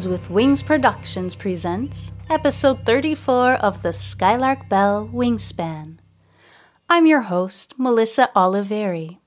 [0.00, 5.98] Things with Wings Productions presents episode 34 of the Skylark Bell Wingspan.
[6.88, 9.18] I'm your host, Melissa Oliveri.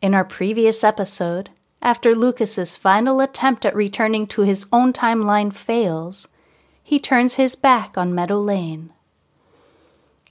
[0.00, 1.50] In our previous episode,
[1.82, 6.28] after Lucas's final attempt at returning to his own timeline fails,
[6.80, 8.92] he turns his back on Meadow Lane.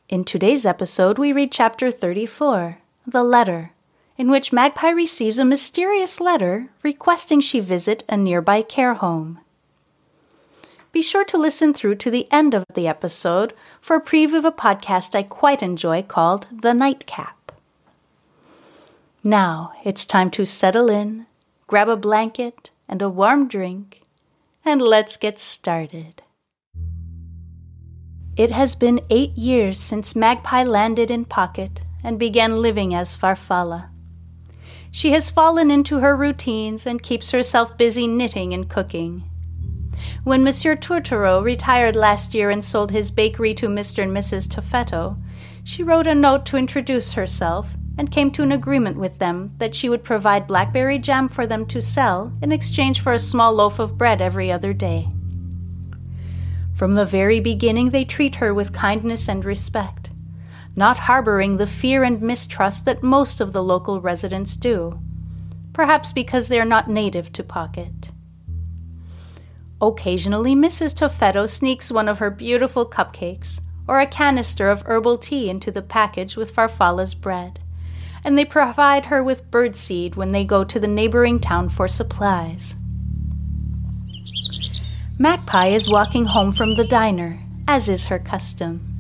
[0.08, 3.74] In today's episode, we read chapter 34, The Letter,
[4.18, 9.40] in which Magpie receives a mysterious letter requesting she visit a nearby care home.
[10.92, 14.46] Be sure to listen through to the end of the episode for a preview of
[14.46, 17.52] a podcast I quite enjoy called The Nightcap.
[19.22, 21.26] Now it's time to settle in,
[21.68, 24.04] grab a blanket and a warm drink,
[24.64, 26.22] and let's get started.
[28.38, 33.90] It has been eight years since Magpie landed in Pocket and began living as Farfalla.
[34.96, 39.26] She has fallen into her routines and keeps herself busy knitting and cooking.
[40.24, 44.04] When Monsieur Tourtereau retired last year and sold his bakery to Mr.
[44.04, 44.48] and Mrs.
[44.48, 45.18] Toffetto,
[45.66, 49.76] she wrote a note to introduce herself and came to an agreement with them that
[49.76, 53.80] she would provide blackberry jam for them to sell in exchange for a small loaf
[53.80, 55.10] of bread every other day.
[56.74, 60.12] From the very beginning, they treat her with kindness and respect
[60.76, 65.00] not harboring the fear and mistrust that most of the local residents do,
[65.74, 68.12] perhaps because they are not native to Pocket.
[69.82, 70.96] Occasionally, Mrs.
[70.96, 75.82] Toffetto sneaks one of her beautiful cupcakes or a canister of herbal tea into the
[75.82, 77.60] package with Farfalla's bread,
[78.24, 82.76] and they provide her with birdseed when they go to the neighboring town for supplies.
[85.20, 88.95] Magpie is walking home from the diner, as is her custom.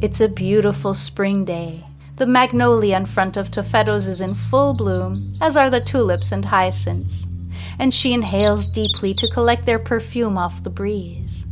[0.00, 1.82] It's a beautiful spring day.
[2.18, 6.44] The magnolia in front of Toffetto's is in full bloom, as are the tulips and
[6.44, 7.26] hyacinths,
[7.80, 11.46] and she inhales deeply to collect their perfume off the breeze.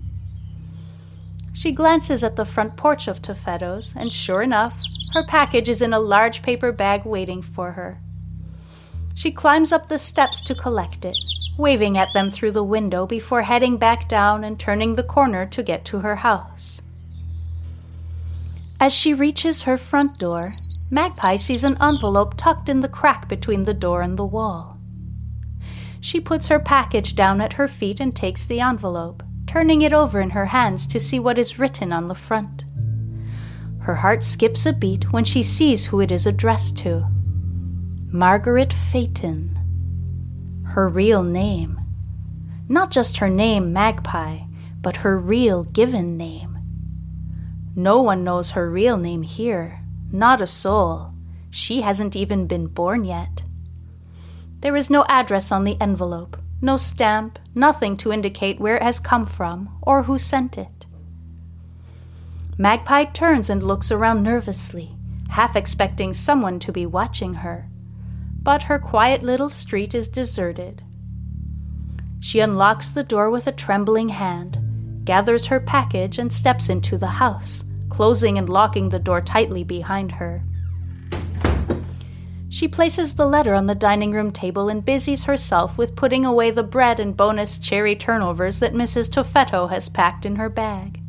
[1.55, 4.75] She glances at the front porch of Toffetto's, and sure enough,
[5.13, 7.99] her package is in a large paper bag waiting for her.
[9.17, 11.17] She climbs up the steps to collect it,
[11.59, 15.65] waving at them through the window before heading back down and turning the corner to
[15.65, 16.81] get to her house.
[18.79, 20.51] As she reaches her front door,
[20.91, 24.79] Magpie sees an envelope tucked in the crack between the door and the wall.
[26.01, 30.21] She puts her package down at her feet and takes the envelope, turning it over
[30.21, 32.65] in her hands to see what is written on the front.
[33.81, 37.07] Her heart skips a beat when she sees who it is addressed to
[38.13, 39.59] Margaret Phaeton.
[40.65, 41.81] Her real name.
[42.69, 44.41] Not just her name, Magpie,
[44.83, 46.56] but her real given name.
[47.79, 51.13] No one knows her real name here, not a soul.
[51.51, 53.43] She hasn't even been born yet.
[54.61, 58.99] There is no address on the envelope, no stamp, nothing to indicate where it has
[58.99, 60.87] come from or who sent it.
[62.57, 64.97] Magpie turns and looks around nervously,
[65.29, 67.69] half expecting someone to be watching her.
[68.43, 70.83] But her quiet little street is deserted.
[72.21, 74.59] She unlocks the door with a trembling hand,
[75.05, 77.65] gathers her package, and steps into the house,
[77.97, 80.43] closing and locking the door tightly behind her.
[82.51, 86.51] She places the letter on the dining room table and busies herself with putting away
[86.51, 89.09] the bread and bonus cherry turnovers that Mrs.
[89.11, 91.01] Toffetto has packed in her bag.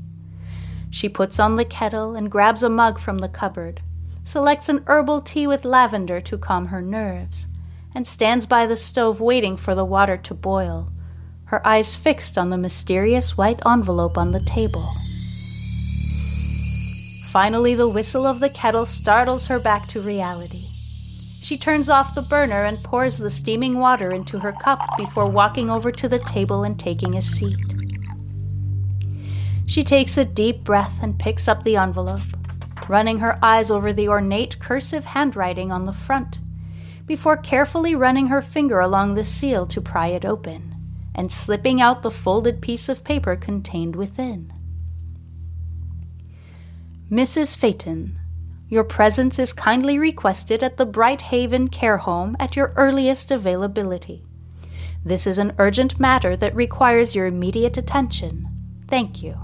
[0.90, 3.82] She puts on the kettle and grabs a mug from the cupboard,
[4.24, 7.48] selects an herbal tea with lavender to calm her nerves,
[7.94, 10.90] and stands by the stove waiting for the water to boil,
[11.46, 14.90] her eyes fixed on the mysterious white envelope on the table.
[17.38, 20.64] Finally the whistle of the kettle startles her back to reality.
[21.44, 25.70] She turns off the burner and pours the steaming water into her cup before walking
[25.70, 27.76] over to the table and taking a seat.
[29.68, 32.24] She takes a deep breath and picks up the envelope,
[32.90, 36.40] running her eyes over the ornate cursive handwriting on the front,
[37.06, 40.74] before carefully running her finger along the seal to pry it open,
[41.14, 44.52] and slipping out the folded piece of paper contained within.
[47.12, 47.56] Mrs.
[47.56, 48.20] Phaeton,
[48.68, 54.26] your presence is kindly requested at the Bright Haven Care Home at your earliest availability.
[55.06, 58.50] This is an urgent matter that requires your immediate attention.
[58.90, 59.40] Thank you.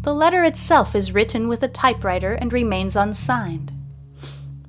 [0.00, 3.74] The letter itself is written with a typewriter and remains unsigned.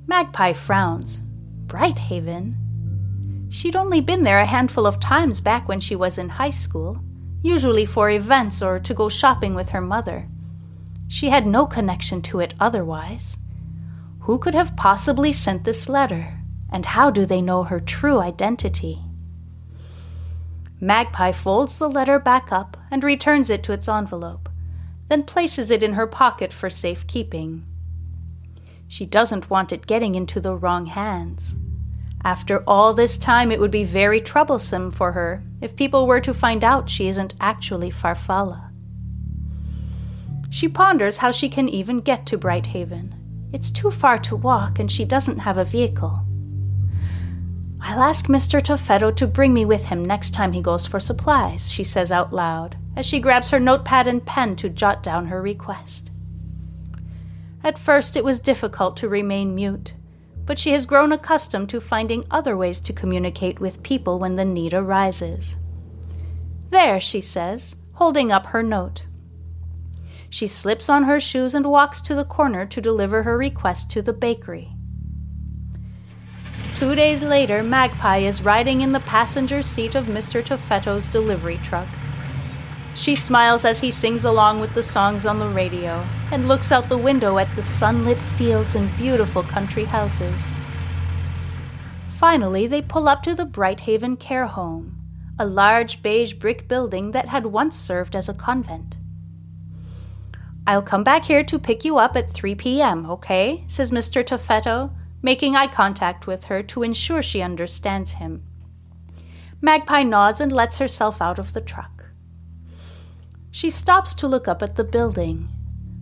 [0.05, 1.21] Magpie frowns.
[1.65, 2.55] Brighthaven?
[3.49, 6.99] She'd only been there a handful of times back when she was in high school,
[7.41, 10.27] usually for events or to go shopping with her mother.
[11.07, 13.37] She had no connection to it otherwise.
[14.21, 16.39] Who could have possibly sent this letter,
[16.71, 19.01] and how do they know her true identity?
[20.79, 24.49] Magpie folds the letter back up and returns it to its envelope
[25.13, 27.63] then places it in her pocket for safekeeping.
[28.87, 31.55] She doesn't want it getting into the wrong hands.
[32.23, 36.33] After all this time, it would be very troublesome for her if people were to
[36.33, 38.71] find out she isn't actually Farfalla.
[40.53, 43.15] She ponders how she can even get to Brighthaven.
[43.51, 46.23] It's too far to walk, and she doesn't have a vehicle.
[47.81, 48.61] I'll ask Mr.
[48.61, 52.31] Toffetto to bring me with him next time he goes for supplies, she says out
[52.31, 56.11] loud as she grabs her notepad and pen to jot down her request.
[57.63, 59.95] At first, it was difficult to remain mute,
[60.45, 64.45] but she has grown accustomed to finding other ways to communicate with people when the
[64.45, 65.57] need arises.
[66.69, 69.01] There, she says, holding up her note.
[70.33, 74.01] She slips on her shoes and walks to the corner to deliver her request to
[74.01, 74.71] the bakery.
[76.73, 80.43] Two days later, Magpie is riding in the passenger seat of Mr.
[80.43, 81.87] Toffetto's delivery truck.
[82.95, 86.89] She smiles as he sings along with the songs on the radio and looks out
[86.89, 90.55] the window at the sunlit fields and beautiful country houses.
[92.17, 94.97] Finally, they pull up to the Brighthaven Care Home,
[95.37, 98.97] a large beige brick building that had once served as a convent.
[100.65, 103.65] I'll come back here to pick you up at 3 p.m., okay?
[103.67, 104.23] says Mr.
[104.23, 108.43] Toffetto, making eye contact with her to ensure she understands him.
[109.61, 112.05] Magpie nods and lets herself out of the truck.
[113.51, 115.49] She stops to look up at the building,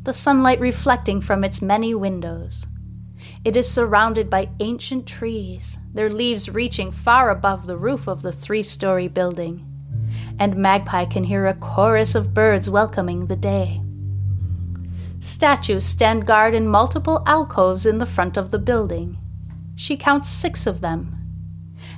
[0.03, 2.67] the sunlight reflecting from its many windows.
[3.43, 8.31] It is surrounded by ancient trees, their leaves reaching far above the roof of the
[8.31, 9.65] three story building,
[10.39, 13.81] and Magpie can hear a chorus of birds welcoming the day.
[15.21, 19.17] Statues stand guard in multiple alcoves in the front of the building.
[19.75, 21.15] She counts six of them.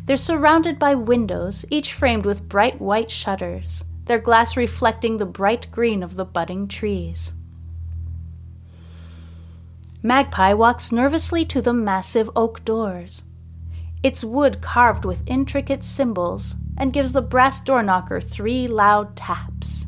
[0.06, 5.72] They're surrounded by windows, each framed with bright white shutters their glass reflecting the bright
[5.72, 7.34] green of the budding trees.
[10.02, 13.24] Magpie walks nervously to the massive oak doors.
[14.02, 19.86] Its wood carved with intricate symbols and gives the brass door knocker three loud taps.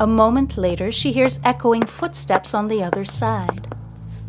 [0.00, 3.74] A moment later, she hears echoing footsteps on the other side,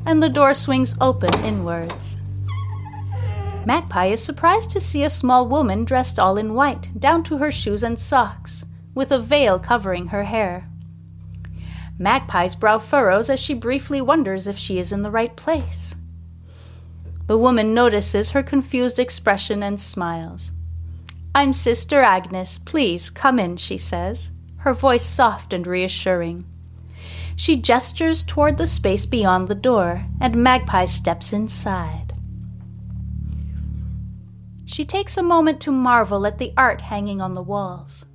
[0.05, 2.17] and the door swings open inwards.
[3.65, 7.51] Magpie is surprised to see a small woman dressed all in white, down to her
[7.51, 10.67] shoes and socks, with a veil covering her hair.
[11.99, 15.95] Magpie's brow furrows as she briefly wonders if she is in the right place.
[17.27, 20.51] The woman notices her confused expression and smiles.
[21.35, 22.57] I'm Sister Agnes.
[22.57, 26.45] Please come in, she says, her voice soft and reassuring.
[27.35, 32.13] She gestures toward the space beyond the door, and Magpie steps inside.
[34.65, 38.05] She takes a moment to marvel at the art hanging on the walls,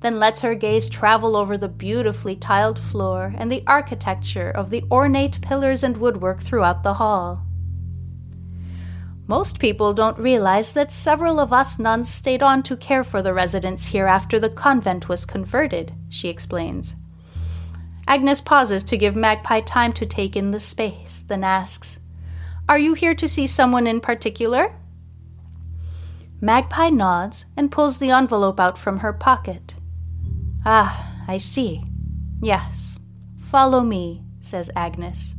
[0.00, 4.84] then lets her gaze travel over the beautifully tiled floor and the architecture of the
[4.90, 7.44] ornate pillars and woodwork throughout the hall.
[9.30, 13.32] Most people don't realize that several of us nuns stayed on to care for the
[13.32, 16.96] residents here after the convent was converted, she explains.
[18.08, 22.00] Agnes pauses to give Magpie time to take in the space, then asks,
[22.68, 24.74] Are you here to see someone in particular?
[26.40, 29.76] Magpie nods and pulls the envelope out from her pocket.
[30.66, 31.84] Ah, I see.
[32.42, 32.98] Yes.
[33.42, 35.36] Follow me, says Agnes,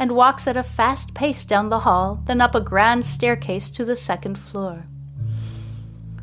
[0.00, 3.84] and walks at a fast pace down the hall, then up a grand staircase to
[3.84, 4.86] the second floor.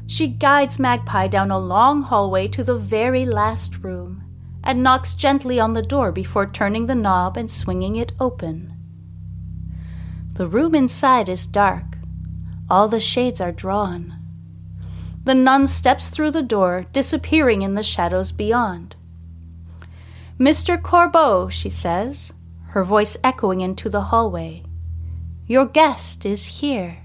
[0.07, 4.23] She guides Magpie down a long hallway to the very last room,
[4.63, 8.73] and knocks gently on the door before turning the knob and swinging it open.
[10.33, 11.97] The room inside is dark.
[12.71, 14.15] All the shades are drawn.
[15.23, 18.95] The nun steps through the door, disappearing in the shadows beyond.
[20.39, 20.81] Mr.
[20.81, 22.33] Corbeau, she says,
[22.69, 24.63] her voice echoing into the hallway.
[25.45, 26.97] Your guest is here.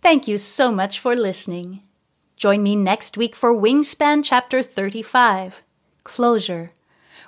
[0.00, 1.82] Thank you so much for listening.
[2.36, 5.62] Join me next week for Wingspan Chapter 35
[6.02, 6.72] Closure,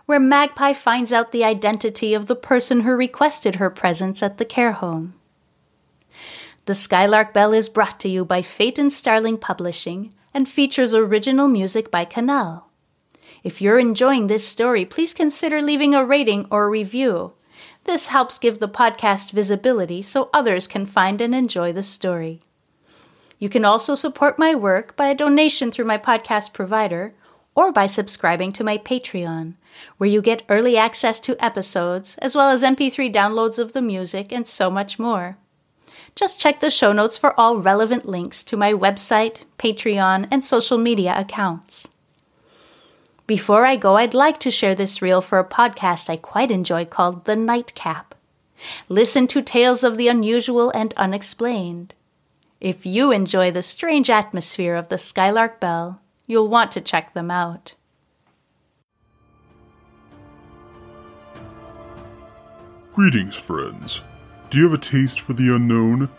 [0.07, 4.45] where Magpie finds out the identity of the person who requested her presence at the
[4.45, 5.14] care home.
[6.66, 11.93] The Skylark Bell is brought to you by Phaeton Starling Publishing and features original music
[11.93, 12.63] by Cannelle.
[13.45, 17.35] If you're enjoying this story, please consider leaving a rating or review.
[17.85, 22.41] This helps give the podcast visibility so others can find and enjoy the story.
[23.39, 27.13] You can also support my work by a donation through my podcast provider
[27.55, 29.57] or by subscribing to my Patreon,
[29.99, 34.33] where you get early access to episodes, as well as MP3 downloads of the music
[34.33, 35.37] and so much more.
[36.15, 40.79] Just check the show notes for all relevant links to my website, Patreon, and social
[40.79, 41.89] media accounts.
[43.26, 46.85] Before I go, I'd like to share this reel for a podcast I quite enjoy
[46.85, 48.14] called The Nightcap.
[48.90, 51.95] Listen to tales of the unusual and unexplained.
[52.61, 57.31] If you enjoy the strange atmosphere of the Skylark Bell, you'll want to check them
[57.31, 57.73] out.
[62.93, 64.02] Greetings, friends.
[64.50, 66.11] Do you have a taste for the unknown?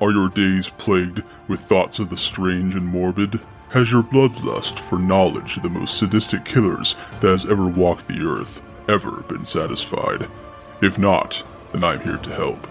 [0.00, 3.38] Are your days plagued with thoughts of the strange and morbid?
[3.74, 8.24] Has your bloodlust for knowledge of the most sadistic killers that has ever walked the
[8.24, 10.28] earth ever been satisfied?
[10.80, 12.68] If not, then I'm here to help.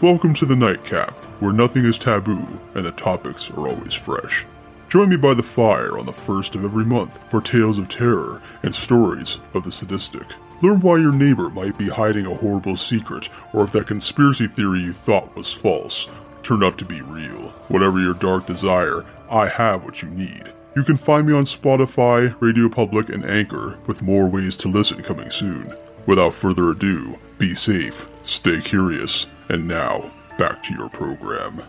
[0.00, 4.44] Welcome to the Nightcap, where nothing is taboo and the topics are always fresh.
[4.88, 8.42] Join me by the fire on the first of every month for tales of terror
[8.64, 10.26] and stories of the sadistic.
[10.60, 14.80] Learn why your neighbor might be hiding a horrible secret, or if that conspiracy theory
[14.80, 16.08] you thought was false
[16.42, 17.50] turned out to be real.
[17.68, 20.52] Whatever your dark desire, I have what you need.
[20.76, 25.02] You can find me on Spotify, Radio Public, and Anchor, with more ways to listen
[25.02, 25.74] coming soon.
[26.04, 31.62] Without further ado, be safe, stay curious, and now, back to your program.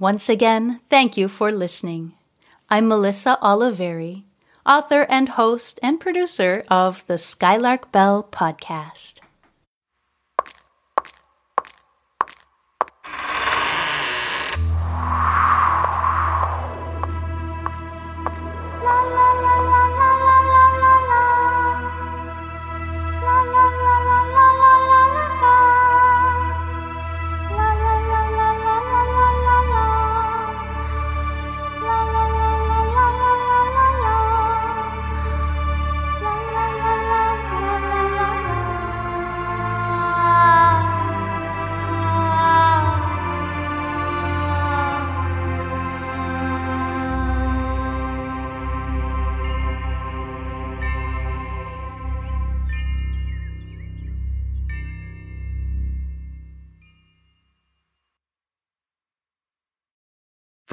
[0.00, 2.14] Once again, thank you for listening.
[2.68, 4.24] I'm Melissa Oliveri,
[4.66, 9.20] author and host and producer of the Skylark Bell podcast.